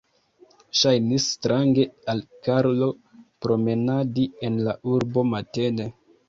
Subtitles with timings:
[0.77, 2.87] Ŝajnis strange al Karlo
[3.47, 5.89] promenadi en la urbo matene.